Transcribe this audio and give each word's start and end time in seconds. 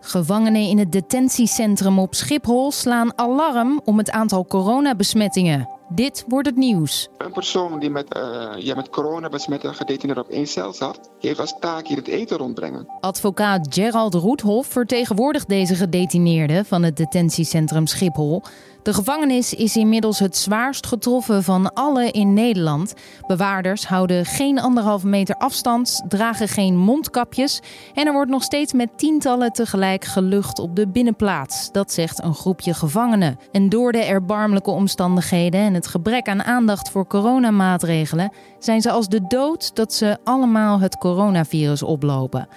Gevangenen 0.00 0.68
in 0.68 0.78
het 0.78 0.92
detentiecentrum 0.92 1.98
op 1.98 2.14
Schiphol 2.14 2.70
slaan 2.70 3.18
alarm 3.18 3.80
om 3.84 3.98
het 3.98 4.10
aantal 4.10 4.46
coronabesmettingen. 4.46 5.68
Dit 5.88 6.24
wordt 6.28 6.46
het 6.46 6.56
nieuws. 6.56 7.08
Een 7.18 7.32
persoon 7.32 7.78
die 7.78 7.90
met, 7.90 8.16
uh, 8.16 8.48
ja, 8.58 8.74
met 8.74 8.90
corona 8.90 9.28
besmette 9.28 9.74
gedetineerd 9.74 10.18
op 10.18 10.28
één 10.28 10.46
cel 10.46 10.72
zat, 10.72 11.10
heeft 11.18 11.40
als 11.40 11.56
taak 11.60 11.86
hier 11.86 11.96
het 11.96 12.06
eten 12.08 12.36
rondbrengen. 12.36 12.86
Advocaat 13.00 13.66
Gerald 13.74 14.14
Roethoff 14.14 14.72
vertegenwoordigt 14.72 15.48
deze 15.48 15.74
gedetineerde 15.74 16.64
van 16.64 16.82
het 16.82 16.96
detentiecentrum 16.96 17.86
Schiphol. 17.86 18.42
De 18.82 18.92
gevangenis 18.94 19.54
is 19.54 19.76
inmiddels 19.76 20.18
het 20.18 20.36
zwaarst 20.36 20.86
getroffen 20.86 21.42
van 21.42 21.72
alle 21.72 22.10
in 22.10 22.32
Nederland. 22.32 22.94
Bewaarders 23.26 23.86
houden 23.86 24.24
geen 24.24 24.60
anderhalve 24.60 25.06
meter 25.06 25.34
afstand, 25.34 26.02
dragen 26.08 26.48
geen 26.48 26.76
mondkapjes 26.76 27.60
en 27.94 28.06
er 28.06 28.12
wordt 28.12 28.30
nog 28.30 28.42
steeds 28.42 28.72
met 28.72 28.98
tientallen 28.98 29.52
tegelijk 29.52 30.04
gelucht 30.04 30.58
op 30.58 30.76
de 30.76 30.88
binnenplaats. 30.88 31.72
Dat 31.72 31.92
zegt 31.92 32.22
een 32.22 32.34
groepje 32.34 32.74
gevangenen. 32.74 33.38
En 33.52 33.68
door 33.68 33.92
de 33.92 34.04
erbarmelijke 34.04 34.70
omstandigheden 34.70 35.60
en 35.60 35.74
het 35.74 35.86
gebrek 35.86 36.28
aan 36.28 36.42
aandacht 36.42 36.90
voor 36.90 37.06
coronamaatregelen 37.06 38.32
zijn 38.58 38.80
ze 38.80 38.90
als 38.90 39.08
de 39.08 39.26
dood 39.28 39.74
dat 39.74 39.92
ze 39.92 40.18
allemaal 40.24 40.80
het 40.80 40.96
coronavirus 40.96 41.82
oplopen. 41.82 42.48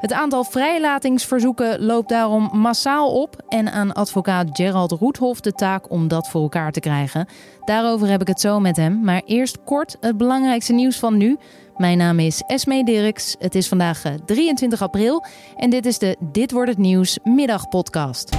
Het 0.00 0.12
aantal 0.12 0.44
vrijlatingsverzoeken 0.44 1.84
loopt 1.84 2.08
daarom 2.08 2.50
massaal 2.52 3.20
op 3.20 3.42
en 3.48 3.72
aan 3.72 3.92
advocaat 3.92 4.46
Gerald 4.52 4.92
Roethoff 4.92 5.40
de 5.40 5.52
taak 5.52 5.90
om 5.90 6.08
dat 6.08 6.28
voor 6.28 6.42
elkaar 6.42 6.72
te 6.72 6.80
krijgen. 6.80 7.26
Daarover 7.64 8.08
heb 8.08 8.20
ik 8.20 8.26
het 8.26 8.40
zo 8.40 8.60
met 8.60 8.76
hem, 8.76 9.00
maar 9.00 9.22
eerst 9.24 9.58
kort 9.64 9.96
het 10.00 10.16
belangrijkste 10.16 10.72
nieuws 10.72 10.98
van 10.98 11.16
nu. 11.16 11.36
Mijn 11.76 11.98
naam 11.98 12.18
is 12.18 12.42
Esme 12.46 12.84
Dirks. 12.84 13.36
Het 13.38 13.54
is 13.54 13.68
vandaag 13.68 14.02
23 14.24 14.78
eh, 14.78 14.86
april 14.86 15.24
en 15.56 15.70
dit 15.70 15.86
is 15.86 15.98
de 15.98 16.16
Dit 16.20 16.52
wordt 16.52 16.70
het 16.70 16.78
nieuws 16.78 17.18
middagpodcast. 17.24 18.36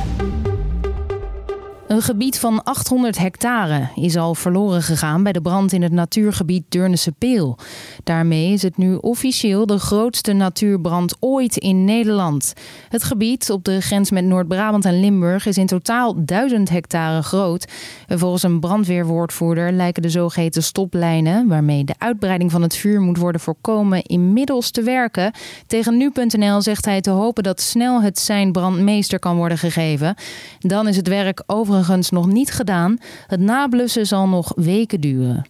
Een 1.92 2.02
gebied 2.02 2.40
van 2.40 2.64
800 2.64 3.18
hectare 3.18 3.88
is 3.96 4.18
al 4.18 4.36
verloren 4.36 4.82
gegaan 4.82 5.24
bij 5.24 5.32
de 5.32 5.42
brand 5.42 5.74
in 5.74 5.82
het 5.82 5.92
natuurgebied 5.92 6.64
Deurnense 6.70 7.12
Peel. 7.12 7.58
Daarmee 8.04 8.52
is 8.52 8.62
het 8.62 8.78
nu 8.78 8.96
officieel 8.96 9.66
de 9.66 9.80
grootste 9.80 10.34
natuurbrand 10.34 11.16
ooit 11.20 11.58
in 11.58 11.86
Nederland. 11.86 12.54
Het 12.90 13.04
gebied 13.04 13.50
op 13.50 13.64
de 13.64 13.82
grens 13.82 14.12
met 14.12 14.26
Noord-Brabant 14.26 14.86
en 14.86 15.00
Limburg 15.00 15.46
is 15.46 15.58
in 15.58 15.66
totaal 15.66 16.26
1000 16.26 16.70
hectare 16.70 17.22
groot. 17.22 17.72
volgens 18.08 18.44
een 18.44 18.60
brandweerwoordvoerder 18.60 19.72
lijken 19.72 20.02
de 20.02 20.10
zogeheten 20.10 20.64
stoplijnen, 20.64 21.48
waarmee 21.48 21.84
de 21.84 21.96
uitbreiding 21.98 22.52
van 22.52 22.62
het 22.62 22.76
vuur 22.76 23.02
moet 23.02 23.18
worden 23.18 23.42
voorkomen, 23.42 24.04
inmiddels 24.04 24.72
te 24.72 24.82
werken. 24.82 25.32
Tegen 25.68 25.98
nu.nl 25.98 26.62
zegt 26.62 26.86
hij 26.86 27.02
te 27.02 27.10
hopen 27.10 27.44
dat 27.44 27.62
snel 27.62 28.02
het 28.02 28.20
zijn 28.20 28.52
brandmeester 28.52 29.20
kan 29.20 29.36
worden 29.36 29.58
gegeven. 29.58 30.16
Dan 30.60 30.88
is 30.88 30.96
het 30.96 31.08
werk 31.08 31.44
overigens 31.46 31.80
nog 32.10 32.28
niet 32.28 32.52
gedaan. 32.52 32.98
Het 33.28 33.40
nablussen 33.40 34.08
zal 34.08 34.28
nog 34.28 34.52
weken 34.56 35.02
duren. 35.02 35.46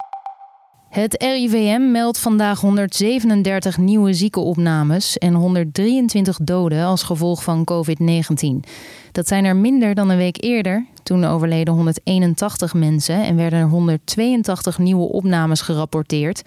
Het 0.91 1.23
RIVM 1.23 1.91
meldt 1.91 2.19
vandaag 2.19 2.59
137 2.59 3.77
nieuwe 3.77 4.13
ziekenopnames 4.13 5.17
en 5.17 5.33
123 5.33 6.37
doden 6.41 6.85
als 6.85 7.03
gevolg 7.03 7.43
van 7.43 7.67
COVID-19. 7.71 8.69
Dat 9.11 9.27
zijn 9.27 9.45
er 9.45 9.55
minder 9.55 9.95
dan 9.95 10.09
een 10.09 10.17
week 10.17 10.43
eerder. 10.43 10.85
Toen 11.03 11.25
overleden 11.25 11.73
181 11.73 12.73
mensen 12.73 13.23
en 13.23 13.35
werden 13.35 13.59
er 13.59 13.67
182 13.67 14.77
nieuwe 14.77 15.09
opnames 15.09 15.61
gerapporteerd. 15.61 16.41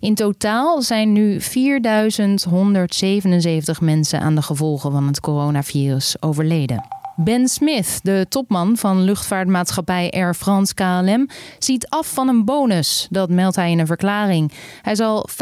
In 0.00 0.14
totaal 0.14 0.82
zijn 0.82 1.12
nu 1.12 1.40
4177 1.40 3.80
mensen 3.80 4.20
aan 4.20 4.34
de 4.34 4.42
gevolgen 4.42 4.92
van 4.92 5.06
het 5.06 5.20
coronavirus 5.20 6.22
overleden. 6.22 6.95
Ben 7.18 7.48
Smith, 7.48 8.00
de 8.02 8.26
topman 8.28 8.76
van 8.76 9.02
luchtvaartmaatschappij 9.02 10.10
Air 10.10 10.34
France 10.34 10.74
KLM, 10.74 11.28
ziet 11.58 11.88
af 11.88 12.12
van 12.12 12.28
een 12.28 12.44
bonus. 12.44 13.06
Dat 13.10 13.30
meldt 13.30 13.56
hij 13.56 13.70
in 13.70 13.78
een 13.78 13.86
verklaring. 13.86 14.52
Hij 14.82 14.94
zal 14.94 15.28
25% 15.30 15.34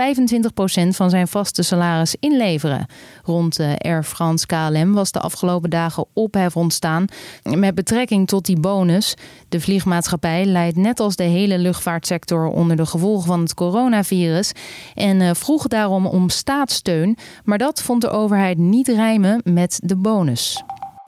van 0.88 1.10
zijn 1.10 1.28
vaste 1.28 1.62
salaris 1.62 2.16
inleveren. 2.20 2.86
Rond 3.22 3.56
de 3.56 3.74
Air 3.78 4.04
France 4.04 4.46
KLM 4.46 4.92
was 4.92 5.12
de 5.12 5.20
afgelopen 5.20 5.70
dagen 5.70 6.06
ophef 6.12 6.56
ontstaan 6.56 7.04
met 7.42 7.74
betrekking 7.74 8.28
tot 8.28 8.44
die 8.44 8.60
bonus. 8.60 9.14
De 9.48 9.60
vliegmaatschappij 9.60 10.44
leidt 10.44 10.76
net 10.76 11.00
als 11.00 11.16
de 11.16 11.22
hele 11.22 11.58
luchtvaartsector 11.58 12.46
onder 12.46 12.76
de 12.76 12.86
gevolgen 12.86 13.26
van 13.26 13.40
het 13.40 13.54
coronavirus 13.54 14.52
en 14.94 15.20
eh, 15.20 15.30
vroeg 15.34 15.66
daarom 15.66 16.06
om 16.06 16.28
staatssteun, 16.28 17.16
maar 17.44 17.58
dat 17.58 17.82
vond 17.82 18.00
de 18.00 18.10
overheid 18.10 18.58
niet 18.58 18.88
rijmen 18.88 19.40
met 19.44 19.80
de 19.82 19.96
bonus. 19.96 20.62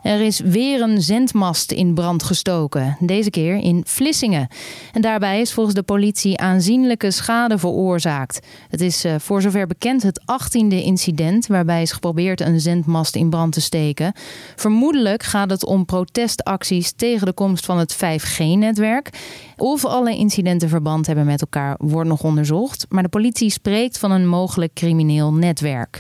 Er 0.06 0.20
is 0.20 0.40
weer 0.40 0.80
een 0.80 1.02
zendmast 1.02 1.72
in 1.72 1.94
brand 1.94 2.22
gestoken, 2.22 2.96
deze 3.00 3.30
keer 3.30 3.56
in 3.56 3.82
Vlissingen. 3.86 4.48
En 4.92 5.00
daarbij 5.00 5.40
is 5.40 5.52
volgens 5.52 5.74
de 5.74 5.82
politie 5.82 6.38
aanzienlijke 6.38 7.10
schade 7.10 7.58
veroorzaakt. 7.58 8.46
Het 8.68 8.80
is 8.80 9.04
eh, 9.04 9.14
voor 9.18 9.42
zover 9.42 9.66
bekend 9.66 10.02
het 10.02 10.22
achttiende 10.24 10.82
incident 10.82 11.46
waarbij 11.46 11.82
is 11.82 11.92
geprobeerd 11.92 12.40
een 12.40 12.60
zendmast 12.60 13.16
in 13.16 13.30
brand 13.30 13.52
te 13.52 13.60
steken. 13.60 14.12
Vermoedelijk 14.56 15.22
gaat 15.22 15.50
het 15.50 15.64
om 15.64 15.84
protestacties 15.84 16.92
tegen 16.92 17.26
de 17.26 17.32
komst 17.32 17.64
van 17.64 17.78
het 17.78 17.96
5G-netwerk. 17.96 19.10
Of 19.56 19.84
alle 19.84 20.16
incidenten 20.16 20.68
verband 20.68 21.06
hebben 21.06 21.26
met 21.26 21.40
elkaar 21.40 21.74
wordt 21.78 22.08
nog 22.08 22.22
onderzocht, 22.22 22.86
maar 22.88 23.02
de 23.02 23.08
politie 23.08 23.50
spreekt 23.50 23.98
van 23.98 24.10
een 24.10 24.28
mogelijk 24.28 24.72
crimineel 24.74 25.32
netwerk. 25.32 25.98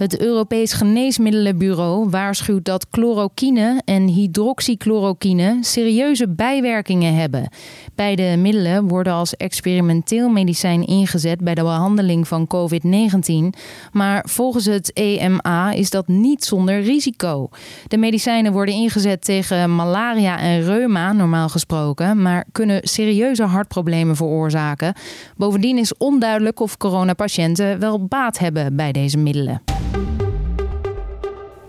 Het 0.00 0.20
Europees 0.20 0.72
Geneesmiddelenbureau 0.72 2.08
waarschuwt 2.10 2.64
dat 2.64 2.86
chloroquine 2.90 3.82
en 3.84 4.06
hydroxychloroquine 4.06 5.58
serieuze 5.60 6.28
bijwerkingen 6.28 7.14
hebben. 7.14 7.48
Beide 7.94 8.36
middelen 8.36 8.88
worden 8.88 9.12
als 9.12 9.36
experimenteel 9.36 10.28
medicijn 10.28 10.86
ingezet 10.86 11.40
bij 11.40 11.54
de 11.54 11.62
behandeling 11.62 12.28
van 12.28 12.46
COVID-19. 12.54 13.58
Maar 13.92 14.24
volgens 14.28 14.64
het 14.64 14.92
EMA 14.92 15.72
is 15.72 15.90
dat 15.90 16.08
niet 16.08 16.44
zonder 16.44 16.80
risico. 16.80 17.48
De 17.86 17.96
medicijnen 17.96 18.52
worden 18.52 18.74
ingezet 18.74 19.24
tegen 19.24 19.74
malaria 19.74 20.38
en 20.38 20.62
reuma, 20.62 21.12
normaal 21.12 21.48
gesproken, 21.48 22.22
maar 22.22 22.44
kunnen 22.52 22.80
serieuze 22.82 23.44
hartproblemen 23.44 24.16
veroorzaken. 24.16 24.94
Bovendien 25.36 25.78
is 25.78 25.96
onduidelijk 25.96 26.60
of 26.60 26.76
coronapatiënten 26.76 27.78
wel 27.78 28.04
baat 28.04 28.38
hebben 28.38 28.76
bij 28.76 28.92
deze 28.92 29.18
middelen. 29.18 29.62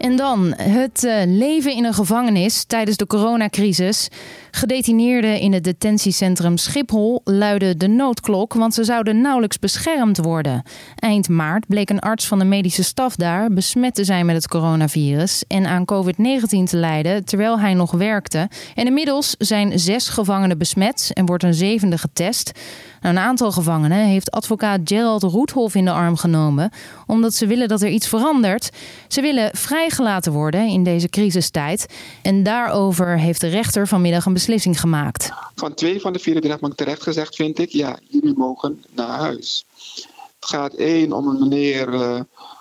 En 0.01 0.15
dan 0.15 0.53
het 0.57 1.03
uh, 1.03 1.21
leven 1.25 1.73
in 1.73 1.85
een 1.85 1.93
gevangenis 1.93 2.63
tijdens 2.63 2.97
de 2.97 3.07
coronacrisis. 3.07 4.07
Gedetineerden 4.51 5.39
in 5.39 5.53
het 5.53 5.63
detentiecentrum 5.63 6.57
Schiphol 6.57 7.21
luiden 7.23 7.77
de 7.77 7.87
noodklok, 7.87 8.53
want 8.53 8.73
ze 8.73 8.83
zouden 8.83 9.21
nauwelijks 9.21 9.59
beschermd 9.59 10.17
worden. 10.17 10.63
Eind 10.95 11.29
maart 11.29 11.67
bleek 11.67 11.89
een 11.89 11.99
arts 11.99 12.27
van 12.27 12.39
de 12.39 12.45
medische 12.45 12.83
staf 12.83 13.15
daar 13.15 13.53
besmet 13.53 13.95
te 13.95 14.03
zijn 14.03 14.25
met 14.25 14.35
het 14.35 14.47
coronavirus 14.47 15.43
en 15.47 15.65
aan 15.65 15.85
COVID-19 15.93 16.47
te 16.63 16.77
lijden 16.77 17.25
terwijl 17.25 17.59
hij 17.59 17.73
nog 17.73 17.91
werkte. 17.91 18.49
En 18.75 18.85
inmiddels 18.85 19.35
zijn 19.37 19.79
zes 19.79 20.09
gevangenen 20.09 20.57
besmet 20.57 21.11
en 21.13 21.25
wordt 21.25 21.43
een 21.43 21.53
zevende 21.53 21.97
getest. 21.97 22.51
Nou, 23.01 23.15
een 23.15 23.21
aantal 23.21 23.51
gevangenen 23.51 24.05
heeft 24.05 24.31
advocaat 24.31 24.79
Gerald 24.83 25.23
Roethoff 25.23 25.75
in 25.75 25.85
de 25.85 25.91
arm 25.91 26.15
genomen, 26.15 26.71
omdat 27.07 27.33
ze 27.33 27.47
willen 27.47 27.67
dat 27.67 27.81
er 27.81 27.89
iets 27.89 28.07
verandert. 28.07 28.69
Ze 29.07 29.21
willen 29.21 29.49
vrijgelaten 29.53 30.31
worden 30.31 30.67
in 30.67 30.83
deze 30.83 31.09
crisistijd. 31.09 31.85
En 32.21 32.43
daarover 32.43 33.19
heeft 33.19 33.41
de 33.41 33.47
rechter 33.47 33.87
vanmiddag 33.87 34.25
een 34.25 34.33
beslissing 34.41 34.79
gemaakt. 34.79 35.31
Van 35.55 35.73
twee 35.73 36.01
van 36.01 36.13
de 36.13 36.19
vier 36.19 36.39
rechtbank 36.39 36.75
terecht 36.75 37.03
gezegd 37.03 37.35
vind 37.35 37.59
ik, 37.59 37.69
ja, 37.69 37.99
jullie 38.07 38.37
mogen 38.37 38.83
naar 38.89 39.19
huis. 39.19 39.65
Het 40.39 40.49
gaat 40.49 40.73
één 40.73 41.11
om 41.13 41.27
een 41.27 41.39
meneer 41.39 41.93
uh, 41.93 42.19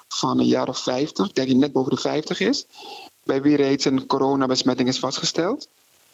van 0.09 0.39
een 0.39 0.47
jaar 0.47 0.69
of 0.69 0.79
50, 0.79 1.33
denk 1.33 1.49
ik 1.49 1.57
net 1.57 1.73
boven 1.73 1.95
de 1.95 2.01
50 2.01 2.41
is, 2.41 2.67
bij 3.23 3.43
wie 3.43 3.57
reeds 3.57 3.85
een 3.85 4.07
coronabesmetting 4.07 4.89
is 4.89 4.99
vastgesteld. 4.99 5.69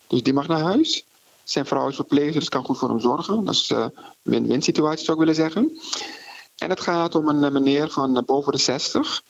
Dus 0.06 0.22
die 0.22 0.32
mag 0.32 0.46
naar 0.46 0.60
huis. 0.60 1.04
Zijn 1.44 1.66
vrouw 1.66 1.88
is 1.88 1.96
verpleegster, 1.96 2.40
dus 2.40 2.48
kan 2.48 2.64
goed 2.64 2.78
voor 2.78 2.88
hem 2.88 3.00
zorgen. 3.00 3.44
Dat 3.44 3.54
is 3.54 3.70
een 3.70 3.92
win-win 4.22 4.62
situatie, 4.62 5.04
zou 5.04 5.12
ik 5.12 5.26
willen 5.26 5.34
zeggen. 5.34 5.78
En 6.56 6.70
het 6.70 6.80
gaat 6.80 7.14
om 7.14 7.28
een 7.28 7.52
meneer 7.52 7.90
van 7.90 8.22
boven 8.26 8.52
de 8.52 8.58
60, 8.58 9.22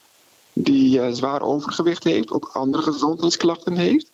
die 0.53 1.15
zwaar 1.15 1.43
overgewicht 1.43 2.05
heeft, 2.05 2.31
ook 2.31 2.51
andere 2.53 2.83
gezondheidsklachten 2.83 3.77
heeft. 3.77 4.11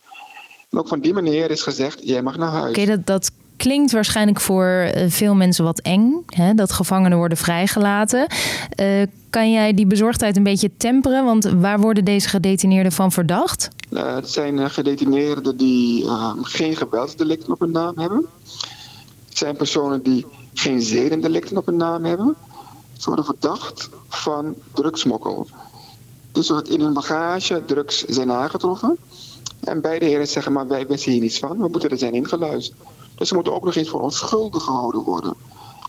En 0.72 0.78
ook 0.78 0.88
van 0.88 1.00
die 1.00 1.14
meneer 1.14 1.50
is 1.50 1.62
gezegd, 1.62 2.00
jij 2.02 2.22
mag 2.22 2.36
naar 2.36 2.50
huis. 2.50 2.76
Oké, 2.76 2.86
dat, 2.86 3.06
dat 3.06 3.30
klinkt 3.56 3.92
waarschijnlijk 3.92 4.40
voor 4.40 4.66
eh, 4.66 5.10
veel 5.10 5.34
mensen 5.34 5.64
wat 5.64 5.80
eng, 5.80 6.22
hè, 6.26 6.54
dat 6.54 6.72
gevangenen 6.72 7.18
worden 7.18 7.38
vrijgelaten. 7.38 8.26
Uh, 8.80 9.02
kan 9.30 9.52
jij 9.52 9.74
die 9.74 9.86
bezorgdheid 9.86 10.36
een 10.36 10.42
beetje 10.42 10.70
temperen? 10.76 11.24
Want 11.24 11.44
waar 11.44 11.80
worden 11.80 12.04
deze 12.04 12.28
gedetineerden 12.28 12.92
van 12.92 13.12
verdacht? 13.12 13.68
Uh, 13.90 14.14
het 14.14 14.30
zijn 14.30 14.70
gedetineerden 14.70 15.56
die 15.56 16.04
geen 16.42 16.76
geweldsdelicten 16.76 17.52
op 17.52 17.60
hun 17.60 17.72
naam 17.72 17.98
hebben. 17.98 18.26
Het 19.28 19.38
zijn 19.38 19.56
personen 19.56 20.02
die 20.02 20.26
geen 20.54 20.82
zedendelicten 20.82 21.56
op 21.56 21.66
hun 21.66 21.76
naam 21.76 22.04
hebben. 22.04 22.36
Ze 22.98 23.06
worden 23.06 23.24
verdacht 23.24 23.88
van 24.08 24.54
drugsmokkel. 24.72 25.46
Dus 26.32 26.46
dat 26.46 26.68
in 26.68 26.80
hun 26.80 26.92
bagage 26.92 27.62
drugs 27.66 28.04
zijn 28.04 28.32
aangetroffen. 28.32 28.98
En 29.64 29.80
beide 29.80 30.04
heren 30.04 30.28
zeggen, 30.28 30.52
maar 30.52 30.66
wij 30.66 30.86
wisten 30.86 31.12
hier 31.12 31.20
niets 31.20 31.38
van. 31.38 31.58
We 31.58 31.68
moeten 31.68 31.90
er 31.90 31.98
zijn 31.98 32.14
ingeluisterd. 32.14 32.78
Dus 33.14 33.28
ze 33.28 33.34
moeten 33.34 33.54
ook 33.54 33.64
nog 33.64 33.74
eens 33.74 33.88
voor 33.88 34.00
onschuldig 34.00 34.62
gehouden 34.62 35.02
worden. 35.02 35.34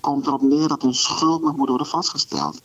Komt 0.01 0.27
erop 0.27 0.41
neer 0.41 0.67
dat 0.67 0.81
hun 0.81 0.93
schuld 0.95 1.41
nog 1.41 1.55
moet 1.55 1.69
worden 1.69 1.87
vastgesteld. 1.87 2.61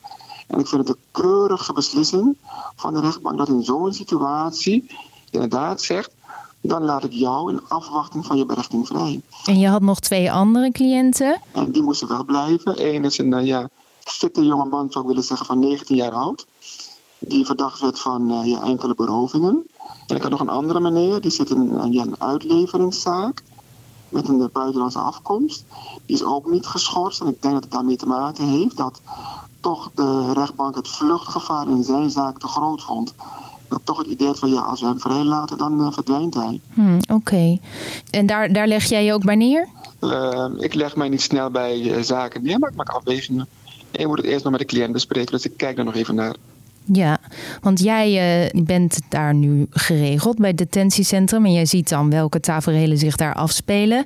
En 0.47 0.59
ik 0.59 0.67
vind 0.67 0.89
het 0.89 0.97
een 0.97 1.23
keurige 1.23 1.73
beslissing 1.73 2.37
van 2.77 2.95
de 2.95 3.01
rechtbank 3.01 3.39
dat 3.39 3.49
in 3.49 3.65
zo'n 3.65 3.93
situatie 3.93 4.87
inderdaad 5.31 5.83
zegt 5.83 6.11
dan 6.61 6.85
laat 6.85 7.05
ik 7.05 7.13
jou 7.13 7.53
in 7.53 7.61
afwachting 7.69 8.27
van 8.27 8.37
je 8.37 8.47
berechting 8.47 8.87
vrij. 8.87 9.21
En 9.45 9.59
je 9.59 9.69
had 9.69 9.83
nog 9.83 10.01
twee 10.01 10.33
andere 10.33 10.73
cliënten? 10.73 11.41
En 11.53 11.71
die 11.71 11.83
moesten 11.83 12.09
wel 12.09 12.25
blijven. 12.25 12.95
Eén 12.95 13.05
is 13.05 13.19
een 13.19 13.33
uh, 13.33 13.47
ja, 13.47 13.69
fitte 14.01 14.45
jonge 14.45 14.65
man, 14.65 14.91
zou 14.91 15.05
ik 15.05 15.11
willen 15.11 15.25
zeggen, 15.25 15.47
van 15.47 15.59
19 15.59 15.97
jaar 15.97 16.13
oud. 16.13 16.47
Die 17.19 17.47
verdacht 17.47 17.81
werd 17.81 17.99
van 17.99 18.33
uh, 18.33 18.47
ja, 18.47 18.63
enkele 18.63 18.95
berovingen. 18.95 19.67
En 20.07 20.17
ik 20.17 20.23
had 20.23 20.31
nog 20.31 20.41
een 20.41 20.49
andere 20.49 20.81
meneer, 20.81 21.21
die 21.21 21.31
zit 21.31 21.51
in 21.51 21.71
een 21.71 22.15
uitleveringszaak. 22.19 23.43
Met 24.09 24.29
een 24.29 24.51
buitenlandse 24.53 24.99
afkomst. 24.99 25.65
Die 26.07 26.17
is 26.17 26.25
ook 26.25 26.51
niet 26.51 26.67
geschorst. 26.67 27.21
En 27.21 27.27
ik 27.27 27.43
denk 27.43 27.55
dat 27.55 27.63
het 27.63 27.73
daarmee 27.73 27.97
te 27.97 28.07
maken 28.07 28.49
heeft 28.49 28.77
dat 28.77 29.01
toch 29.61 29.91
de 29.95 30.33
rechtbank 30.33 30.75
het 30.75 30.89
vluchtgevaar 30.89 31.69
in 31.69 31.85
zijn 31.85 32.11
zaak 32.11 32.39
te 32.39 32.47
groot 32.47 32.83
vond 32.83 33.15
dat 33.69 33.81
toch 33.85 33.99
het 33.99 34.07
idee 34.07 34.33
van 34.35 34.51
ja, 34.51 34.61
als 34.61 34.81
we 34.81 34.87
hem 34.87 35.01
vrijlaten, 35.01 35.59
dan 35.59 35.81
uh, 35.81 35.93
verdwijnt 35.93 36.35
hij. 36.35 36.61
Hmm, 36.75 36.99
Oké. 37.13 37.59
En 38.11 38.27
daar, 38.27 38.53
daar 38.53 38.67
leg 38.67 38.85
jij 38.85 39.05
je 39.05 39.13
ook 39.13 39.25
bij 39.25 39.37
neer? 39.37 39.69
Uh, 40.01 40.47
ik 40.57 40.75
leg 40.75 40.97
mij 40.97 41.09
niet 41.09 41.23
snel 41.23 41.51
bij 41.51 41.81
uh, 41.81 42.03
zaken 42.03 42.43
neer, 42.43 42.59
maar 42.59 42.71
ik 42.71 42.77
maak 42.77 42.89
afwegingen. 42.89 43.49
En 43.91 44.01
je 44.01 44.07
moet 44.07 44.17
het 44.17 44.27
eerst 44.27 44.43
nog 44.43 44.53
met 44.53 44.61
de 44.61 44.67
cliënt 44.67 44.93
bespreken, 44.93 45.33
dus 45.33 45.45
ik 45.45 45.57
kijk 45.57 45.79
er 45.79 45.85
nog 45.85 45.95
even 45.95 46.15
naar. 46.15 46.37
Ja, 46.93 47.19
want 47.61 47.81
jij 47.81 48.53
bent 48.65 48.99
daar 49.09 49.35
nu 49.35 49.67
geregeld 49.71 50.37
bij 50.37 50.49
het 50.49 50.59
detentiecentrum 50.59 51.45
en 51.45 51.53
jij 51.53 51.67
ziet 51.67 51.89
dan 51.89 52.11
welke 52.11 52.41
tafereelen 52.41 52.99
zich 52.99 53.17
daar 53.17 53.35
afspelen. 53.35 54.05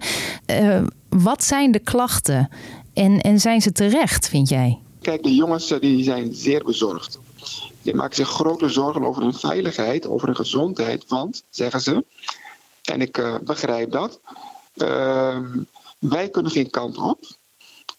wat 1.09 1.45
zijn 1.45 1.73
de 1.73 1.79
klachten 1.79 2.49
en, 2.95 3.21
en 3.21 3.41
zijn 3.41 3.61
ze 3.61 3.73
terecht, 3.73 4.29
vind 4.29 4.49
jij? 4.49 4.79
Kijk, 5.01 5.23
de 5.23 5.35
jongens 5.35 5.75
die 5.81 6.05
zijn 6.05 6.35
zeer 6.35 6.65
bezorgd. 6.65 7.19
Die 7.83 7.95
maken 7.95 8.17
zich 8.17 8.29
grote 8.29 8.69
zorgen 8.69 9.05
over 9.05 9.23
hun 9.23 9.35
veiligheid, 9.35 10.07
over 10.07 10.27
hun 10.27 10.37
gezondheid. 10.37 11.05
Want, 11.09 11.45
zeggen 11.51 11.81
ze, 11.81 12.05
en 12.83 13.01
ik 13.01 13.39
begrijp 13.45 13.93
dat, 13.93 14.21
uh, 14.75 15.39
wij 15.99 16.29
kunnen 16.29 16.53
geen 16.53 16.71
kant 16.71 16.97
op. 16.99 17.19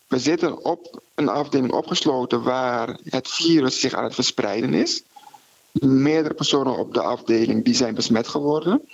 We 0.08 0.20
zitten 0.20 0.66
op 0.66 1.02
een 1.16 1.30
afdeling 1.30 1.72
opgesloten 1.72 2.44
waar 2.44 2.98
het 3.04 3.28
virus 3.28 3.80
zich 3.80 3.94
aan 3.94 4.04
het 4.04 4.16
verspreiden 4.16 4.74
is. 4.74 5.04
Meerdere 5.72 6.34
personen 6.34 6.78
op 6.78 6.94
de 6.94 7.02
afdeling 7.02 7.66
die 7.66 7.76
zijn 7.76 7.96
besmet 7.96 8.28
geworden. 8.28 8.90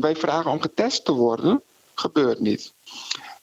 Wij 0.00 0.16
vragen 0.16 0.50
om 0.50 0.60
getest 0.60 1.04
te 1.04 1.12
worden, 1.12 1.62
gebeurt 1.94 2.40
niet. 2.40 2.72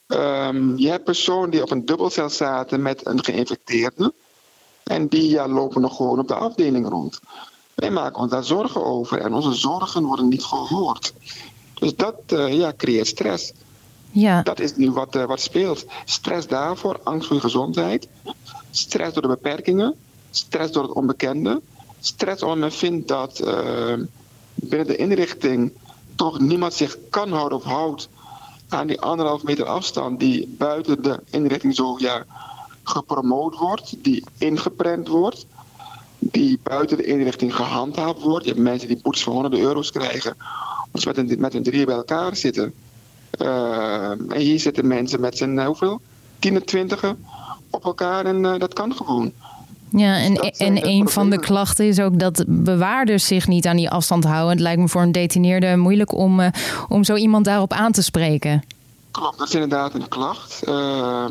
Um, 0.08 0.78
je 0.78 0.90
hebt 0.90 1.04
personen 1.04 1.50
die 1.50 1.62
op 1.62 1.72
een 1.72 1.86
dubbelcel 1.86 2.30
zaten 2.30 2.81
met 2.81 3.06
een 3.06 3.24
geïnfecteerde. 3.24 4.13
En 4.84 5.08
die 5.08 5.30
ja, 5.30 5.48
lopen 5.48 5.81
nog 5.81 5.96
gewoon 5.96 6.19
op 6.19 6.28
de 6.28 6.36
afdeling 6.36 6.88
rond. 6.90 7.19
Wij 7.74 7.92
maken 7.92 8.22
ons 8.22 8.31
daar 8.31 8.44
zorgen 8.44 8.86
over 8.86 9.19
en 9.19 9.34
onze 9.34 9.54
zorgen 9.54 10.04
worden 10.04 10.28
niet 10.28 10.44
gehoord. 10.44 11.13
Dus 11.74 11.96
dat 11.96 12.16
uh, 12.34 12.54
ja, 12.54 12.74
creëert 12.78 13.08
stress. 13.08 13.54
Ja. 14.12 14.42
Dat 14.42 14.60
is 14.60 14.75
nu 14.75 14.92
wat, 14.92 15.16
uh, 15.16 15.25
wat 15.25 15.42
speelt. 15.42 15.86
Stress 16.06 16.48
daarvoor, 16.48 17.00
angst 17.04 17.28
voor 17.28 17.36
je 17.36 17.42
gezondheid. 17.42 18.08
Stress 18.72 19.13
door 19.13 19.22
de 19.22 19.28
beperkingen. 19.28 19.96
Stress 20.30 20.72
door 20.72 20.84
het 20.84 20.92
onbekende. 20.92 21.62
Stress 22.00 22.44
omdat 22.44 22.58
men 22.58 22.72
vindt 22.72 23.08
dat 23.08 23.42
uh, 23.44 23.94
binnen 24.54 24.88
de 24.88 24.96
inrichting 24.96 25.72
toch 26.16 26.40
niemand 26.40 26.74
zich 26.74 26.98
kan 27.10 27.31
houden 27.31 27.58
of 27.58 27.63
houdt 27.63 28.10
aan 28.69 28.88
die 28.88 29.02
anderhalf 29.02 29.44
meter 29.44 29.66
afstand 29.66 30.19
die 30.19 30.56
buiten 30.58 31.04
de 31.04 31.19
inrichting 31.30 31.75
zo 31.75 31.96
ja, 31.98 32.25
gepromoot 32.84 33.58
wordt, 33.58 34.04
die 34.04 34.24
ingeprent 34.38 35.08
wordt, 35.08 35.46
die 36.19 36.60
buiten 36.63 36.98
de 36.98 37.04
inrichting 37.04 37.56
gehandhaafd 37.56 38.22
wordt. 38.22 38.46
Je 38.46 38.52
hebt 38.52 38.63
mensen 38.63 38.88
die 38.88 39.02
boetes 39.02 39.24
van 39.24 39.34
honderden 39.34 39.60
euro's 39.60 39.92
krijgen, 39.92 40.36
als 40.92 41.02
ze 41.02 41.08
met 41.08 41.18
een, 41.18 41.40
met 41.40 41.54
een 41.54 41.63
drie 41.63 41.86
bij 41.86 41.96
elkaar 41.96 42.36
zitten. 42.36 42.74
Uh, 43.42 44.10
en 44.10 44.38
hier 44.38 44.60
zitten 44.60 44.88
mensen 44.88 45.19
met 45.19 45.38
z'n 45.38 45.57
uh, 45.57 45.66
hoeveel? 45.66 46.01
Tien 46.39 46.56
en 46.56 46.66
twintigen 46.66 47.25
op 47.69 47.86
elkaar 47.86 48.25
en 48.25 48.44
uh, 48.44 48.60
dat 48.60 48.74
kan 48.74 48.95
gewoon. 48.95 49.31
Ja, 49.89 50.18
en, 50.18 50.36
en 50.36 50.88
een 50.88 51.10
van 51.10 51.30
de 51.30 51.39
klachten 51.39 51.86
is 51.86 52.00
ook 52.00 52.19
dat 52.19 52.44
bewaarders 52.48 53.25
zich 53.25 53.48
niet 53.48 53.68
aan 53.68 53.75
die 53.75 53.89
afstand 53.89 54.24
houden. 54.24 54.50
Het 54.50 54.60
lijkt 54.60 54.81
me 54.81 54.88
voor 54.88 55.01
een 55.01 55.12
detineerde 55.12 55.75
moeilijk 55.75 56.13
om, 56.13 56.39
uh, 56.39 56.48
om 56.88 57.04
zo 57.04 57.16
iemand 57.16 57.45
daarop 57.45 57.74
aan 57.74 57.92
te 57.92 58.04
spreken. 58.04 58.63
Klopt, 59.12 59.38
dat 59.38 59.48
is 59.48 59.54
inderdaad 59.54 59.94
een 59.94 60.07
klacht. 60.07 60.62
Uh, 60.68 61.25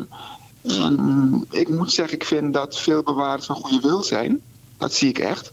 ik 1.51 1.69
moet 1.69 1.93
zeggen, 1.93 2.15
ik 2.15 2.25
vind 2.25 2.55
dat 2.55 2.79
veel 2.79 3.03
bewaarders 3.03 3.47
van 3.47 3.57
goede 3.57 3.89
wil 3.89 4.03
zijn. 4.03 4.41
Dat 4.79 4.93
zie 4.93 5.09
ik 5.09 5.19
echt. 5.19 5.53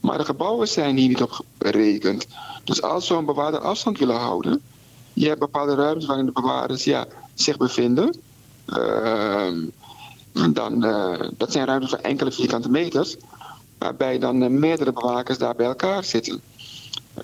Maar 0.00 0.18
de 0.18 0.24
gebouwen 0.24 0.68
zijn 0.68 0.96
hier 0.96 1.08
niet 1.08 1.22
op 1.22 1.44
berekend. 1.58 2.26
Dus 2.64 2.82
als 2.82 3.06
zo'n 3.06 3.24
bewaarder 3.24 3.60
afstand 3.60 3.98
willen 3.98 4.16
houden, 4.16 4.60
je 5.16 5.28
hebt 5.28 5.40
bepaalde 5.40 5.74
ruimtes 5.74 6.06
waarin 6.06 6.26
de 6.26 6.32
bewaarders 6.32 6.84
ja, 6.84 7.06
zich 7.34 7.56
bevinden. 7.56 8.16
Uh, 8.66 9.52
dan, 10.52 10.84
uh, 10.84 11.20
dat 11.36 11.52
zijn 11.52 11.66
ruimtes 11.66 11.90
van 11.90 12.00
enkele 12.00 12.32
vierkante 12.32 12.70
meters, 12.70 13.16
waarbij 13.78 14.18
dan 14.18 14.42
uh, 14.42 14.48
meerdere 14.48 14.92
bewakers 14.92 15.38
daar 15.38 15.54
bij 15.54 15.66
elkaar 15.66 16.04
zitten. 16.04 16.40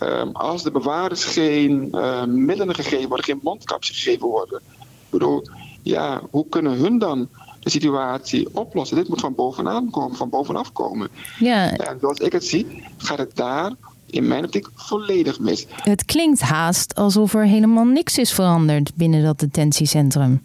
Uh, 0.03 0.23
als 0.33 0.62
de 0.62 0.71
bewaarders 0.71 1.25
geen 1.25 1.89
uh, 1.93 2.25
middelen 2.25 2.75
gegeven 2.75 3.09
worden, 3.09 3.27
geen 3.27 3.41
mondkapjes 3.43 4.00
gegeven 4.03 4.29
worden. 4.29 4.61
Ik 4.77 5.11
bedoel, 5.11 5.47
ja, 5.83 6.21
hoe 6.31 6.47
kunnen 6.49 6.73
hun 6.73 6.99
dan 6.99 7.29
de 7.61 7.71
situatie 7.71 8.49
oplossen? 8.53 8.97
Dit 8.97 9.09
moet 9.09 9.21
van 9.21 9.35
bovenaan 9.35 9.91
komen, 9.91 10.17
van 10.17 10.29
bovenaf 10.29 10.73
komen. 10.73 11.09
Ja. 11.39 11.77
En 11.77 11.99
zoals 12.00 12.19
ik 12.19 12.33
het 12.33 12.44
zie, 12.44 12.85
gaat 12.97 13.19
het 13.19 13.37
daar 13.37 13.73
in 14.12 14.29
mijn 14.29 14.44
optiek 14.44 14.69
volledig 14.75 15.38
mis. 15.38 15.67
Het 15.69 16.05
klinkt 16.05 16.41
haast 16.41 16.94
alsof 16.94 17.35
er 17.35 17.44
helemaal 17.44 17.85
niks 17.85 18.19
is 18.19 18.32
veranderd 18.32 18.94
binnen 18.94 19.23
dat 19.23 19.38
detentiecentrum. 19.38 20.43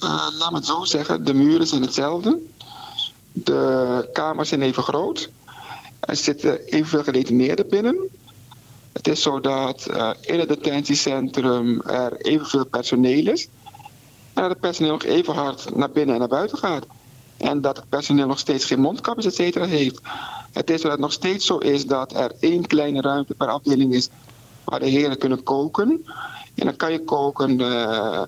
Uh, 0.00 0.26
laat 0.38 0.50
me 0.50 0.56
het 0.56 0.66
zo 0.66 0.84
zeggen, 0.84 1.24
de 1.24 1.34
muren 1.34 1.66
zijn 1.66 1.82
hetzelfde. 1.82 2.38
De 3.32 4.08
kamers 4.12 4.48
zijn 4.48 4.62
even 4.62 4.82
groot. 4.82 5.30
Er 6.00 6.16
zitten 6.16 6.64
evenveel 6.66 7.02
gedetineerden 7.02 7.68
binnen. 7.68 7.96
Het 8.92 9.08
is 9.08 9.22
zo 9.22 9.40
dat 9.40 9.86
uh, 9.90 10.10
in 10.20 10.38
het 10.38 10.48
detentiecentrum 10.48 11.80
er 11.80 12.20
evenveel 12.20 12.64
personeel 12.64 13.26
is. 13.26 13.48
En 14.32 14.42
dat 14.42 14.50
het 14.50 14.60
personeel 14.60 14.92
nog 14.92 15.04
even 15.04 15.34
hard 15.34 15.76
naar 15.76 15.90
binnen 15.90 16.14
en 16.14 16.20
naar 16.20 16.28
buiten 16.28 16.58
gaat. 16.58 16.86
En 17.40 17.60
dat 17.60 17.76
het 17.76 17.88
personeel 17.88 18.26
nog 18.26 18.38
steeds 18.38 18.64
geen 18.64 18.80
mondkapjes, 18.80 19.26
et 19.26 19.34
cetera, 19.34 19.64
heeft. 19.64 20.00
Het 20.52 20.70
is 20.70 20.80
dat 20.80 20.90
het 20.90 21.00
nog 21.00 21.12
steeds 21.12 21.46
zo 21.46 21.58
is 21.58 21.86
dat 21.86 22.14
er 22.14 22.32
één 22.40 22.66
kleine 22.66 23.00
ruimte 23.00 23.34
per 23.34 23.48
afdeling 23.48 23.94
is 23.94 24.08
waar 24.64 24.80
de 24.80 24.88
heren 24.88 25.18
kunnen 25.18 25.42
koken. 25.42 26.06
En 26.54 26.66
dan 26.66 26.76
kan 26.76 26.92
je 26.92 27.04
koken 27.04 27.60
uh, 27.60 28.22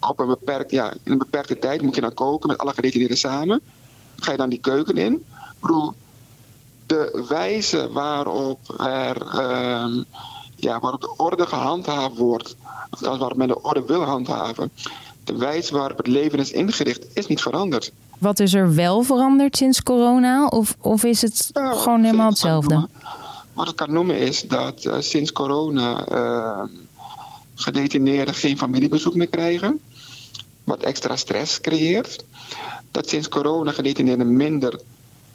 op 0.00 0.18
een 0.18 0.26
beperkt, 0.26 0.70
ja, 0.70 0.92
in 1.02 1.12
een 1.12 1.18
beperkte 1.18 1.58
tijd 1.58 1.82
moet 1.82 1.94
je 1.94 2.00
dan 2.00 2.14
koken 2.14 2.48
met 2.48 2.58
alle 2.58 2.72
gedetineerden 2.72 3.16
samen. 3.16 3.60
Ga 4.16 4.30
je 4.30 4.36
dan 4.36 4.48
die 4.48 4.60
keuken 4.60 4.96
in. 4.96 5.24
Bedoel, 5.60 5.92
de 6.86 7.24
wijze 7.28 7.92
waarop 7.92 8.58
er 8.78 9.22
uh, 9.34 10.02
ja, 10.56 10.80
waarop 10.80 11.00
de 11.00 11.14
orde 11.16 11.46
gehandhaafd 11.46 12.16
wordt, 12.16 12.56
of 12.90 13.00
waarop 13.00 13.36
men 13.36 13.48
de 13.48 13.62
orde 13.62 13.84
wil 13.86 14.02
handhaven, 14.02 14.70
de 15.24 15.36
wijze 15.36 15.74
waarop 15.74 15.96
het 15.96 16.06
leven 16.06 16.38
is 16.38 16.50
ingericht, 16.50 17.06
is 17.12 17.26
niet 17.26 17.42
veranderd. 17.42 17.92
Wat 18.18 18.40
is 18.40 18.54
er 18.54 18.74
wel 18.74 19.02
veranderd 19.02 19.56
sinds 19.56 19.82
corona? 19.82 20.46
Of, 20.46 20.76
of 20.80 21.04
is 21.04 21.22
het 21.22 21.50
ja, 21.52 21.72
gewoon 21.72 22.04
helemaal 22.04 22.28
hetzelfde? 22.28 22.88
Wat 23.52 23.68
ik 23.68 23.76
kan 23.76 23.92
noemen 23.92 24.18
is 24.18 24.42
dat 24.42 24.84
uh, 24.84 24.94
sinds 24.98 25.32
corona 25.32 26.08
uh, 26.12 26.62
gedetineerden 27.54 28.34
geen 28.34 28.58
familiebezoek 28.58 29.14
meer 29.14 29.28
krijgen. 29.28 29.80
Wat 30.64 30.82
extra 30.82 31.16
stress 31.16 31.60
creëert. 31.60 32.24
Dat 32.90 33.08
sinds 33.08 33.28
corona 33.28 33.72
gedetineerden 33.72 34.36
minder 34.36 34.80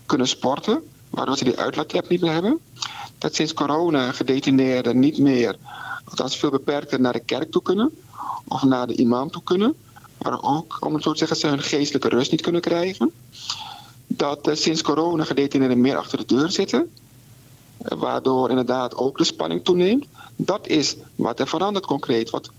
kunnen 0.06 0.28
sporten. 0.28 0.82
Waardoor 1.10 1.38
ze 1.38 1.44
die 1.44 1.60
uitlaatklep 1.60 2.10
niet 2.10 2.22
meer 2.22 2.32
hebben. 2.32 2.60
Dat 3.18 3.36
sinds 3.36 3.54
corona 3.54 4.12
gedetineerden 4.12 5.00
niet 5.00 5.18
meer, 5.18 5.56
althans 6.04 6.38
veel 6.38 6.50
beperkter, 6.50 7.00
naar 7.00 7.14
de 7.14 7.20
kerk 7.20 7.52
toe 7.52 7.62
kunnen. 7.62 7.92
Of 8.48 8.64
naar 8.64 8.88
de 8.88 8.96
imam 8.96 9.32
toe 9.32 9.44
kunnen. 9.44 9.76
Maar 10.22 10.44
ook, 10.44 10.78
om 10.80 10.94
het 10.94 11.04
zo 11.04 11.12
te 11.12 11.18
zeggen, 11.18 11.38
ze 11.38 11.48
hun 11.48 11.62
geestelijke 11.62 12.10
rust 12.10 12.32
niet 12.32 12.42
kunnen 12.42 12.62
krijgen. 12.62 13.12
Dat 14.08 14.48
uh, 14.48 14.56
sinds 14.56 14.82
corona 14.82 15.24
gedetineerden 15.24 15.82
meer 15.82 15.98
achter 15.98 16.18
de 16.18 16.26
deur 16.26 16.52
zitten. 16.52 16.90
Uh, 17.92 17.98
waardoor 17.98 18.50
inderdaad 18.50 18.96
ook 18.96 19.18
de 19.18 19.24
spanning 19.24 19.64
toeneemt. 19.64 20.06
Dat 20.36 20.68
is 20.68 20.96
wat 21.16 21.40
er 21.40 21.48
verandert 21.48 21.86
concreet. 21.86 22.30
Wat 22.30 22.50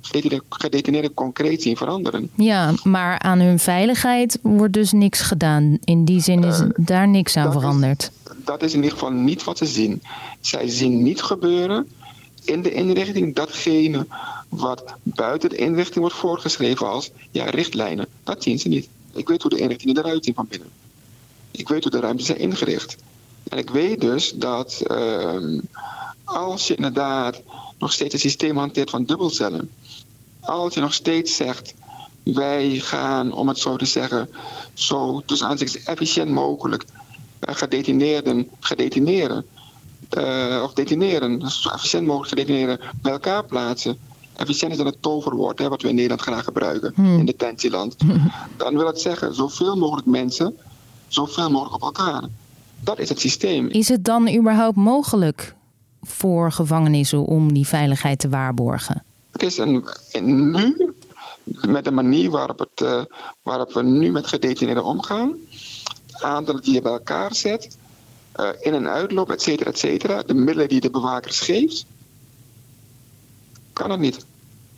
gedetineerden 0.49 1.15
concreet 1.15 1.63
zien 1.63 1.77
veranderen. 1.77 2.31
Ja, 2.35 2.73
maar 2.83 3.19
aan 3.19 3.41
hun 3.41 3.59
veiligheid 3.59 4.39
wordt 4.43 4.73
dus 4.73 4.93
niks 4.93 5.21
gedaan. 5.21 5.79
In 5.85 6.05
die 6.05 6.21
zin 6.21 6.45
is 6.45 6.61
uh, 6.61 6.69
daar 6.77 7.09
niks 7.09 7.37
aan 7.37 7.53
veranderd. 7.53 8.11
Is, 8.25 8.33
dat 8.45 8.63
is 8.63 8.71
in 8.71 8.83
ieder 8.83 8.93
geval 8.93 9.11
niet 9.11 9.45
wat 9.45 9.59
ze 9.59 9.67
zien. 9.67 10.03
Zij 10.41 10.69
zien 10.69 11.03
niet 11.03 11.23
gebeuren 11.23 11.89
in 12.45 12.63
de 12.63 12.73
inrichting 12.73 13.35
datgene 13.35 14.07
wat 14.53 14.85
buiten 15.03 15.49
de 15.49 15.57
inrichting 15.57 15.99
wordt 16.01 16.17
voorgeschreven 16.17 16.89
als 16.89 17.11
ja, 17.31 17.45
richtlijnen. 17.45 18.07
Dat 18.25 18.43
zien 18.43 18.59
ze 18.59 18.69
niet. 18.69 18.89
Ik 19.13 19.29
weet 19.29 19.43
hoe 19.43 19.51
de 19.51 19.59
inrichtingen 19.59 19.99
eruit 19.99 20.25
zien 20.25 20.35
van 20.35 20.47
binnen. 20.49 20.69
Ik 21.51 21.69
weet 21.69 21.83
hoe 21.83 21.93
de 21.93 22.01
ruimtes 22.01 22.27
zijn 22.27 22.39
ingericht. 22.39 22.97
En 23.49 23.59
ik 23.59 23.71
weet 23.71 24.01
dus 24.01 24.33
dat 24.35 24.83
ehm, 24.87 25.61
als 26.25 26.67
je 26.67 26.75
inderdaad 26.75 27.41
nog 27.79 27.93
steeds 27.93 28.15
een 28.15 28.21
systeem 28.21 28.57
hanteert 28.57 28.91
van 28.91 29.05
dubbelcellen, 29.05 29.71
als 30.41 30.75
je 30.75 30.81
nog 30.81 30.95
steeds 30.95 31.37
zegt 31.37 31.75
wij 32.23 32.79
gaan, 32.79 33.33
om 33.33 33.49
het 33.49 33.59
zo 33.59 33.77
te 33.77 33.85
zeggen, 33.85 34.29
zo 34.75 35.23
tussen 35.27 35.49
aanzichtjes 35.49 35.85
efficiënt 35.85 36.31
mogelijk 36.31 36.85
uh, 37.49 37.55
gedetineerden 37.55 38.49
gedetineren. 38.61 39.47
Uh, 40.19 40.61
of 40.63 40.73
detineren, 40.73 41.39
dus 41.39 41.63
zo 41.63 41.69
efficiënt 41.69 42.07
mogelijk 42.07 42.29
gedetineren 42.29 42.81
bij 43.03 43.13
elkaar 43.13 43.45
plaatsen. 43.45 43.99
Efficiënt 44.43 44.73
is 44.73 44.77
dan 44.77 44.87
het 44.87 45.03
toverwoord 45.03 45.59
hè, 45.59 45.69
wat 45.69 45.83
we 45.83 45.89
in 45.89 45.95
Nederland 45.95 46.21
graag 46.21 46.45
gebruiken 46.45 46.93
hmm. 46.95 47.19
in 47.19 47.25
detentieland. 47.25 47.97
Dan 48.57 48.77
wil 48.77 48.87
het 48.87 49.01
zeggen, 49.01 49.35
zoveel 49.35 49.77
mogelijk 49.77 50.07
mensen, 50.07 50.57
zoveel 51.09 51.51
mogelijk 51.51 51.75
op 51.75 51.83
elkaar. 51.83 52.23
Dat 52.81 52.99
is 52.99 53.09
het 53.09 53.21
systeem. 53.21 53.69
Is 53.69 53.89
het 53.89 54.05
dan 54.05 54.35
überhaupt 54.35 54.77
mogelijk 54.77 55.55
voor 56.03 56.53
gevangenissen 56.53 57.25
om 57.25 57.53
die 57.53 57.67
veiligheid 57.67 58.19
te 58.19 58.29
waarborgen? 58.29 59.05
Het 59.31 59.43
is 59.43 59.59
een, 59.59 59.85
nu 60.21 60.95
met 61.67 61.85
de 61.85 61.91
manier 61.91 62.31
waarop, 62.31 62.59
het, 62.59 62.81
uh, 62.83 63.03
waarop 63.43 63.73
we 63.73 63.83
nu 63.83 64.11
met 64.11 64.27
gedetineerden 64.27 64.85
omgaan, 64.85 65.33
het 66.07 66.23
aantal 66.23 66.61
die 66.61 66.73
je 66.73 66.83
bij 66.83 66.93
elkaar 66.93 67.35
zet, 67.35 67.77
uh, 68.41 68.49
in- 68.61 68.75
en 68.75 68.89
uitloop, 68.89 69.31
et 69.31 69.43
cetera, 69.43 69.71
et 69.71 69.79
cetera, 69.79 70.23
de 70.23 70.35
middelen 70.35 70.69
die 70.69 70.81
de 70.81 70.91
bewakers 70.91 71.41
geeft, 71.41 71.85
kan 73.73 73.91
het 73.91 74.01
niet. 74.01 74.25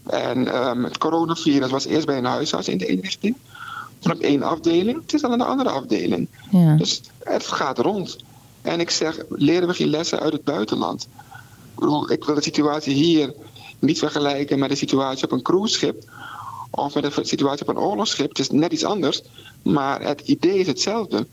En 0.06 0.66
um, 0.66 0.84
het 0.84 0.98
coronavirus 0.98 1.70
was 1.70 1.84
eerst 1.84 2.06
bij 2.06 2.16
een 2.16 2.24
huisarts 2.24 2.68
in 2.68 2.78
de 2.78 2.86
inrichting, 2.86 3.36
toen 3.98 4.12
op 4.12 4.20
één 4.20 4.42
afdeling, 4.42 5.00
het 5.00 5.14
is 5.14 5.20
dan 5.20 5.32
in 5.32 5.38
de 5.38 5.44
andere 5.44 5.70
afdeling. 5.70 6.28
Ja. 6.50 6.76
Dus 6.76 7.00
het 7.18 7.46
gaat 7.46 7.78
rond. 7.78 8.16
En 8.62 8.80
ik 8.80 8.90
zeg, 8.90 9.16
leren 9.28 9.68
we 9.68 9.74
geen 9.74 9.88
lessen 9.88 10.20
uit 10.20 10.32
het 10.32 10.44
buitenland? 10.44 11.08
Ik, 12.08 12.24
wil 12.24 12.34
de 12.34 12.42
situatie 12.42 12.94
hier 12.94 13.34
niet 13.78 13.98
vergelijken 13.98 14.58
met 14.58 14.68
de 14.68 14.76
situatie 14.76 15.24
op 15.24 15.32
een 15.32 15.42
cruiseschip 15.42 16.04
of 16.70 16.94
met 16.94 17.14
de 17.14 17.24
situatie 17.24 17.68
op 17.68 17.76
een 17.76 17.82
oorlogsschip. 17.82 18.28
Het 18.28 18.38
is 18.38 18.50
net 18.50 18.72
iets 18.72 18.84
anders, 18.84 19.22
maar 19.62 20.02
het 20.02 20.20
idee 20.20 20.58
is 20.58 20.66
hetzelfde. 20.66 21.26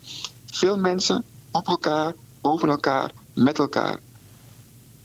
Veel 0.46 0.78
mensen 0.78 1.24
op 1.52 1.68
elkaar, 1.68 2.14
boven 2.42 2.70
elkaar, 2.70 3.12
met 3.34 3.60
elkaar. 3.60 4.00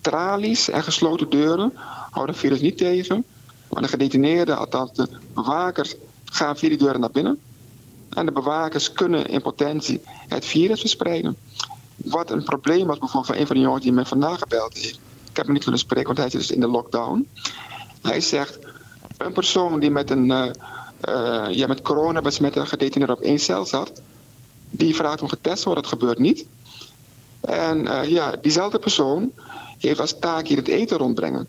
Tralies 0.00 0.68
en 0.68 0.82
gesloten 0.82 1.30
deuren 1.30 1.72
houden 2.10 2.34
het 2.34 2.44
virus 2.44 2.60
niet 2.60 2.78
tegen. 2.78 3.24
Maar 3.68 3.82
de 3.82 3.88
gedetineerden, 3.88 4.58
althans 4.58 4.92
de 4.92 5.08
bewakers, 5.34 5.94
gaan 6.24 6.56
via 6.56 6.68
die 6.68 6.78
deuren 6.78 7.00
naar 7.00 7.10
binnen. 7.10 7.40
En 8.10 8.26
de 8.26 8.32
bewakers 8.32 8.92
kunnen 8.92 9.26
in 9.26 9.42
potentie 9.42 10.00
het 10.28 10.44
virus 10.44 10.80
verspreiden. 10.80 11.36
Wat 11.96 12.30
een 12.30 12.44
probleem 12.44 12.86
was 12.86 12.98
bijvoorbeeld 12.98 13.26
van 13.26 13.36
een 13.36 13.46
van 13.46 13.56
de 13.56 13.62
jongens 13.62 13.82
die 13.82 13.92
mij 13.92 14.04
vandaag 14.04 14.38
gebeld 14.38 14.74
heeft. 14.74 15.00
Ik 15.30 15.36
heb 15.36 15.44
hem 15.44 15.54
niet 15.54 15.62
kunnen 15.62 15.80
spreken, 15.80 16.06
want 16.06 16.18
hij 16.18 16.30
zit 16.30 16.40
dus 16.40 16.50
in 16.50 16.60
de 16.60 16.68
lockdown. 16.68 17.28
Hij 18.02 18.20
zegt, 18.20 18.58
een 19.16 19.32
persoon 19.32 19.80
die 19.80 19.90
met, 19.90 20.10
een, 20.10 20.30
uh, 20.30 20.46
uh, 21.08 21.46
ja, 21.50 21.66
met 21.66 21.82
corona 21.82 22.20
besmette 22.20 22.66
gedetineerd 22.66 23.10
op 23.10 23.20
één 23.20 23.38
cel 23.38 23.66
zat, 23.66 24.00
die 24.70 24.94
vraagt 24.94 25.22
om 25.22 25.28
getest 25.28 25.58
te 25.58 25.64
worden. 25.64 25.82
Dat 25.82 25.92
gebeurt 25.92 26.18
niet. 26.18 26.46
En 27.40 27.84
uh, 27.84 28.08
ja, 28.08 28.36
diezelfde 28.40 28.78
persoon 28.78 29.32
heeft 29.78 30.00
als 30.00 30.18
taak 30.18 30.46
hier 30.46 30.56
het 30.56 30.68
eten 30.68 30.96
rondbrengen. 30.96 31.46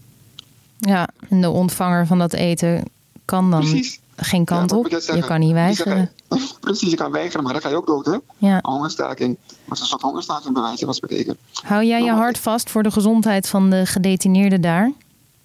Ja, 0.77 1.06
en 1.29 1.41
de 1.41 1.49
ontvanger 1.49 2.07
van 2.07 2.19
dat 2.19 2.33
eten 2.33 2.83
kan 3.25 3.51
dan 3.51 3.59
Precies. 3.59 3.99
geen 4.15 4.45
kant 4.45 4.71
ja, 4.71 4.77
op. 4.77 4.87
Je, 4.87 4.99
zeggen, 4.99 5.27
kan 5.27 5.39
niet 5.39 5.51
weigeren. 5.51 6.11
precies, 6.59 6.89
je 6.89 6.95
kan 6.95 7.11
weigeren, 7.11 7.43
maar 7.43 7.53
dan 7.53 7.61
ga 7.61 7.69
je 7.69 7.75
ook 7.75 7.87
dood, 7.87 8.05
hè? 8.05 8.17
Ja. 8.37 8.59
Hongerstaking. 8.61 9.37
Maar 9.65 9.75
is 9.75 9.79
een 9.79 9.87
soort 9.87 10.01
hongerstaking 10.01 10.53
bij 10.53 10.61
wijze 10.61 10.85
van 10.85 10.93
spreken. 10.93 11.37
Hou 11.53 11.83
jij 11.85 12.03
je 12.03 12.11
hart 12.11 12.37
vast 12.37 12.69
voor 12.69 12.83
de 12.83 12.91
gezondheid 12.91 13.49
van 13.49 13.69
de 13.69 13.85
gedetineerden 13.85 14.61
daar? 14.61 14.91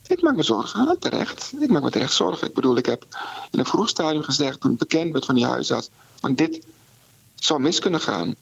Ik 0.06 0.22
maak 0.22 0.36
me 0.36 0.42
zorgen, 0.42 0.96
terecht. 0.98 1.52
Ik 1.58 1.70
maak 1.70 1.82
me 1.82 1.90
terecht 1.90 2.12
zorgen. 2.12 2.46
Ik 2.46 2.54
bedoel, 2.54 2.76
ik 2.76 2.86
heb 2.86 3.06
in 3.50 3.58
een 3.58 3.66
vroeg 3.66 3.88
stadium 3.88 4.22
gezegd, 4.22 4.60
toen 4.60 4.72
ik 4.72 4.78
bekend 4.78 5.12
werd 5.12 5.24
van 5.24 5.34
die 5.34 5.46
huisarts, 5.46 5.90
van 6.20 6.34
dit 6.34 6.66
zou 7.34 7.60
mis 7.60 7.78
kunnen 7.78 8.00
gaan. 8.00 8.34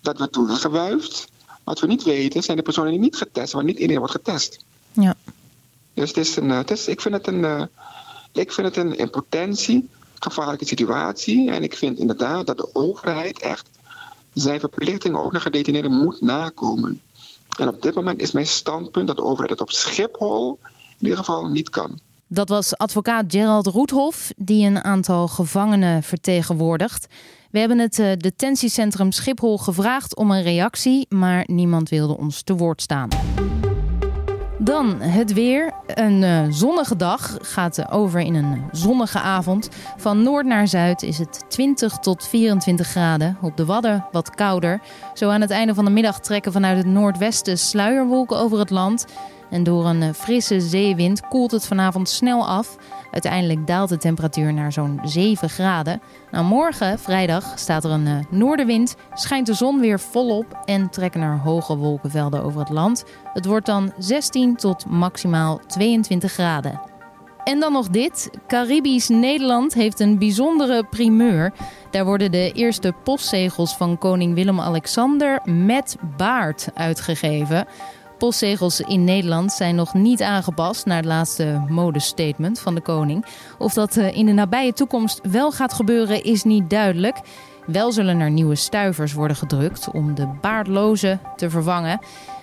Dat 0.00 0.18
werd 0.18 0.32
toen 0.32 0.48
gewuifd. 0.48 1.28
Wat 1.64 1.80
we 1.80 1.86
niet 1.86 2.02
weten, 2.02 2.42
zijn 2.42 2.56
de 2.56 2.62
personen 2.62 2.90
die 2.90 3.00
niet 3.00 3.16
getest, 3.16 3.52
waar 3.52 3.64
niet 3.64 3.78
iedereen 3.78 3.98
wordt 3.98 4.14
getest. 4.14 4.64
Ja. 4.92 5.14
Dus 5.94 6.08
het 6.08 6.16
is 6.16 6.36
een, 6.36 6.48
het 6.48 6.70
is, 6.70 6.88
ik 6.88 7.00
vind 7.00 7.14
het 7.14 7.26
een, 7.26 7.40
uh, 7.40 7.62
ik 8.32 8.52
vind 8.52 8.66
het 8.66 8.76
een 8.76 8.98
in 8.98 9.10
potentie 9.10 9.88
gevaarlijke 10.14 10.66
situatie. 10.66 11.50
En 11.50 11.62
ik 11.62 11.76
vind 11.76 11.98
inderdaad 11.98 12.46
dat 12.46 12.56
de 12.56 12.70
overheid 12.72 13.38
echt 13.38 13.68
zijn 14.32 14.60
verplichtingen 14.60 15.22
ook 15.22 15.32
naar 15.32 15.40
gedetineerden 15.40 15.92
moet 15.92 16.20
nakomen. 16.20 17.00
En 17.58 17.68
op 17.68 17.82
dit 17.82 17.94
moment 17.94 18.20
is 18.20 18.32
mijn 18.32 18.46
standpunt 18.46 19.06
dat 19.06 19.16
de 19.16 19.24
overheid 19.24 19.50
het 19.50 19.60
op 19.60 19.70
Schiphol 19.70 20.58
in 20.98 21.04
ieder 21.08 21.18
geval 21.18 21.46
niet 21.46 21.70
kan. 21.70 22.00
Dat 22.26 22.48
was 22.48 22.76
advocaat 22.76 23.24
Gerald 23.28 23.66
Roethoff, 23.66 24.32
die 24.36 24.66
een 24.66 24.84
aantal 24.84 25.28
gevangenen 25.28 26.02
vertegenwoordigt. 26.02 27.06
We 27.50 27.58
hebben 27.58 27.78
het 27.78 27.98
uh, 27.98 28.12
detentiecentrum 28.16 29.12
Schiphol 29.12 29.58
gevraagd 29.58 30.16
om 30.16 30.30
een 30.30 30.42
reactie, 30.42 31.06
maar 31.08 31.44
niemand 31.46 31.88
wilde 31.88 32.16
ons 32.16 32.42
te 32.42 32.54
woord 32.54 32.82
staan. 32.82 33.08
Dan 34.64 35.00
het 35.00 35.32
weer. 35.32 35.72
Een 35.86 36.22
uh, 36.22 36.42
zonnige 36.48 36.96
dag 36.96 37.36
gaat 37.40 37.90
over 37.90 38.20
in 38.20 38.34
een 38.34 38.62
zonnige 38.72 39.18
avond. 39.18 39.68
Van 39.96 40.22
noord 40.22 40.46
naar 40.46 40.68
zuid 40.68 41.02
is 41.02 41.18
het 41.18 41.44
20 41.48 41.98
tot 41.98 42.28
24 42.28 42.86
graden. 42.86 43.36
Op 43.40 43.56
de 43.56 43.64
Wadden 43.64 44.06
wat 44.12 44.30
kouder. 44.30 44.80
Zo 45.14 45.28
aan 45.28 45.40
het 45.40 45.50
einde 45.50 45.74
van 45.74 45.84
de 45.84 45.90
middag 45.90 46.20
trekken 46.20 46.52
vanuit 46.52 46.76
het 46.76 46.86
noordwesten 46.86 47.58
sluierwolken 47.58 48.38
over 48.38 48.58
het 48.58 48.70
land. 48.70 49.06
En 49.52 49.62
door 49.62 49.86
een 49.86 50.02
eh, 50.02 50.12
frisse 50.12 50.60
zeewind 50.60 51.28
koelt 51.28 51.50
het 51.50 51.66
vanavond 51.66 52.08
snel 52.08 52.48
af. 52.48 52.76
Uiteindelijk 53.10 53.66
daalt 53.66 53.88
de 53.88 53.96
temperatuur 53.96 54.52
naar 54.54 54.72
zo'n 54.72 55.00
7 55.02 55.50
graden. 55.50 56.00
Nou, 56.30 56.44
morgen, 56.44 56.98
vrijdag, 56.98 57.58
staat 57.58 57.84
er 57.84 57.90
een 57.90 58.06
uh, 58.06 58.18
noordenwind, 58.30 58.96
schijnt 59.14 59.46
de 59.46 59.54
zon 59.54 59.80
weer 59.80 60.00
volop 60.00 60.62
en 60.64 60.90
trekken 60.90 61.20
er 61.20 61.38
hoge 61.38 61.76
wolkenvelden 61.76 62.42
over 62.42 62.60
het 62.60 62.68
land. 62.68 63.04
Het 63.32 63.44
wordt 63.44 63.66
dan 63.66 63.92
16 63.98 64.56
tot 64.56 64.86
maximaal 64.86 65.60
22 65.66 66.32
graden. 66.32 66.80
En 67.44 67.60
dan 67.60 67.72
nog 67.72 67.88
dit. 67.88 68.30
Caribisch 68.46 69.08
Nederland 69.08 69.74
heeft 69.74 70.00
een 70.00 70.18
bijzondere 70.18 70.84
primeur. 70.84 71.52
Daar 71.90 72.04
worden 72.04 72.30
de 72.30 72.52
eerste 72.52 72.92
postzegels 73.04 73.76
van 73.76 73.98
koning 73.98 74.34
Willem-Alexander 74.34 75.40
met 75.44 75.96
baard 76.16 76.68
uitgegeven 76.74 77.66
postzegels 78.22 78.80
in 78.80 79.04
Nederland 79.04 79.52
zijn 79.52 79.74
nog 79.74 79.94
niet 79.94 80.22
aangepast 80.22 80.86
naar 80.86 80.96
het 80.96 81.04
laatste 81.04 81.64
modestatement 81.68 82.60
van 82.60 82.74
de 82.74 82.80
koning. 82.80 83.24
Of 83.58 83.72
dat 83.72 83.96
eh, 83.96 84.16
in 84.16 84.26
de 84.26 84.32
nabije 84.32 84.72
toekomst 84.72 85.20
wel 85.22 85.52
gaat 85.52 85.72
gebeuren, 85.72 86.24
is 86.24 86.42
niet 86.42 86.70
duidelijk. 86.70 87.20
Wel 87.66 87.92
zullen 87.92 88.20
er 88.20 88.30
nieuwe 88.30 88.54
stuivers 88.54 89.12
worden 89.12 89.36
gedrukt 89.36 89.90
om 89.90 90.14
de 90.14 90.26
baardloze 90.40 91.18
te 91.36 91.50
vervangen. 91.50 91.98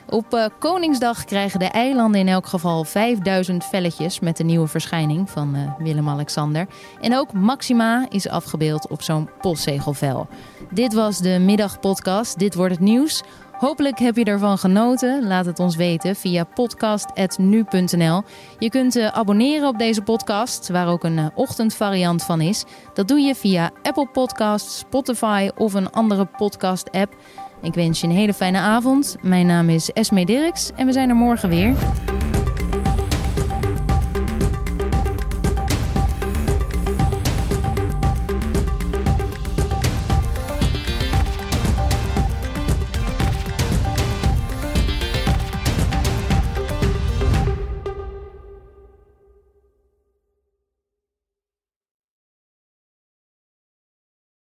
Op 0.10 0.34
uh, 0.34 0.46
Koningsdag 0.60 1.26
krijgen 1.26 1.60
de 1.60 1.66
eilanden 1.66 2.20
in 2.20 2.28
elk 2.28 2.48
geval 2.48 2.84
5000 2.84 3.66
velletjes 3.66 4.20
met 4.20 4.38
de 4.38 4.44
nieuwe 4.44 4.68
verschijning 4.68 5.30
van 5.30 5.56
uh, 5.56 5.62
Willem-Alexander. 5.78 6.68
En 7.02 7.16
ook 7.16 7.34
Maxima 7.34 8.06
is 8.10 8.30
afgebeeld 8.30 8.88
op 8.88 9.02
zo'n 9.02 9.30
postzegelvel. 9.42 10.28
Dit 10.70 10.94
was 10.94 11.18
de 11.18 11.40
middagpodcast. 11.40 12.40
Dit 12.40 12.56
wordt 12.56 12.74
het 12.74 12.82
nieuws. 12.82 13.24
Hopelijk 13.60 14.00
heb 14.00 14.16
je 14.16 14.24
ervan 14.24 14.58
genoten. 14.58 15.28
Laat 15.28 15.46
het 15.46 15.60
ons 15.60 15.76
weten 15.76 16.16
via 16.16 16.44
podcast.nu.nl. 16.44 18.24
Je 18.60 18.70
kunt 18.70 18.96
uh, 18.96 19.08
abonneren 19.08 19.68
op 19.68 19.78
deze 19.78 20.02
podcast, 20.02 20.70
waar 20.70 20.88
ook 20.88 21.04
een 21.04 21.18
uh, 21.18 21.26
ochtendvariant 21.36 22.24
van 22.24 22.42
is. 22.42 22.64
Dat 22.94 23.08
doe 23.08 23.20
je 23.20 23.36
via 23.36 23.72
Apple 23.82 24.08
Podcasts, 24.08 24.78
Spotify 24.78 25.50
of 25.58 25.74
een 25.74 25.92
andere 25.92 26.26
podcast-app. 26.26 27.16
Ik 27.62 27.74
wens 27.74 28.02
je 28.02 28.08
een 28.08 28.14
hele 28.14 28.34
fijne 28.34 28.58
avond. 28.58 29.16
Mijn 29.22 29.46
naam 29.46 29.70
is 29.70 29.92
Esme 29.92 30.26
Dirks 30.26 30.72
en 30.76 30.86
we 30.86 30.92
zijn 30.92 31.10
er 31.10 31.16
morgen 31.16 31.50
weer. 31.50 31.76